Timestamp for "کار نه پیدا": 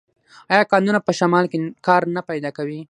1.87-2.49